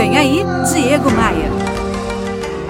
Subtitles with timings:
[0.00, 0.42] Vem aí,
[0.72, 1.50] Diego Maia.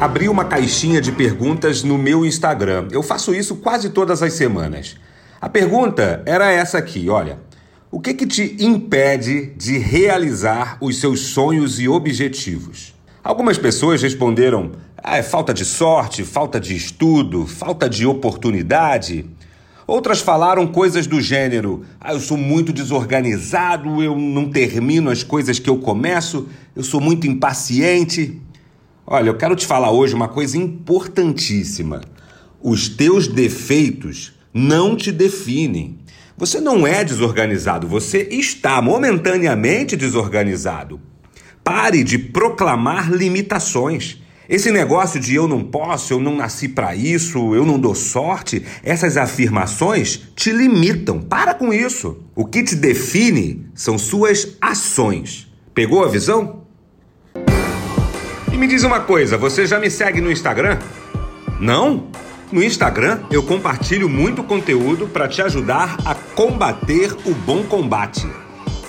[0.01, 2.89] Abri uma caixinha de perguntas no meu Instagram.
[2.91, 4.97] Eu faço isso quase todas as semanas.
[5.41, 7.39] A pergunta era essa aqui, olha.
[7.89, 12.97] O que que te impede de realizar os seus sonhos e objetivos?
[13.23, 19.25] Algumas pessoas responderam: ah, é falta de sorte, falta de estudo, falta de oportunidade.
[19.91, 25.59] Outras falaram coisas do gênero: ah, eu sou muito desorganizado, eu não termino as coisas
[25.59, 26.47] que eu começo,
[26.77, 28.41] eu sou muito impaciente.
[29.05, 32.03] Olha, eu quero te falar hoje uma coisa importantíssima.
[32.63, 35.99] Os teus defeitos não te definem.
[36.39, 41.01] Você não é desorganizado, você está momentaneamente desorganizado.
[41.65, 44.23] Pare de proclamar limitações.
[44.51, 48.67] Esse negócio de eu não posso, eu não nasci para isso, eu não dou sorte,
[48.83, 51.21] essas afirmações te limitam.
[51.21, 52.19] Para com isso.
[52.35, 55.49] O que te define são suas ações.
[55.73, 56.65] Pegou a visão?
[58.53, 60.81] E me diz uma coisa, você já me segue no Instagram?
[61.61, 62.09] Não?
[62.51, 68.27] No Instagram eu compartilho muito conteúdo para te ajudar a combater o bom combate.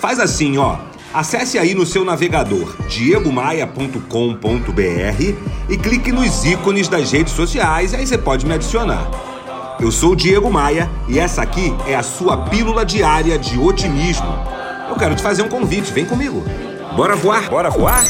[0.00, 0.90] Faz assim, ó.
[1.14, 5.34] Acesse aí no seu navegador diegomaia.com.br
[5.68, 9.10] e clique nos ícones das redes sociais, aí você pode me adicionar.
[9.78, 14.26] Eu sou o Diego Maia e essa aqui é a sua pílula diária de otimismo.
[14.88, 16.42] Eu quero te fazer um convite, vem comigo.
[16.96, 17.50] Bora voar?
[17.50, 18.04] Bora voar?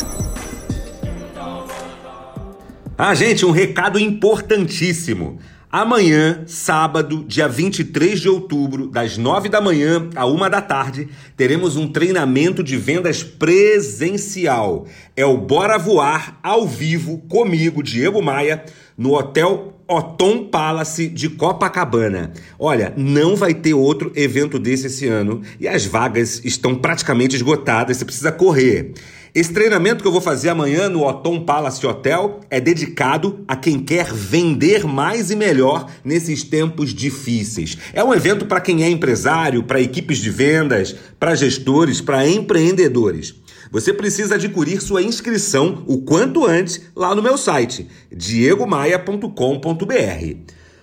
[2.97, 5.41] Ah, gente, um recado importantíssimo.
[5.73, 11.79] Amanhã, sábado, dia 23 de outubro, das 9 da manhã à 1 da tarde, teremos
[11.79, 14.87] um treinamento de vendas presencial.
[15.17, 18.67] É o Bora Voar ao vivo comigo, Diego Maia,
[18.99, 22.35] no Hotel Otom Palace de Copacabana.
[22.59, 27.97] Olha, não vai ter outro evento desse esse ano e as vagas estão praticamente esgotadas,
[27.97, 28.93] você precisa correr.
[29.35, 33.79] Esse treinamento que eu vou fazer amanhã no Otom Palace Hotel é dedicado a quem
[33.79, 37.79] quer vender mais e melhor nesses tempos difíceis.
[37.95, 43.35] É um evento para quem é empresário, para equipes de vendas, para gestores, para empreendedores.
[43.71, 50.62] Você precisa adquirir sua inscrição o quanto antes lá no meu site diegomaia.com.br.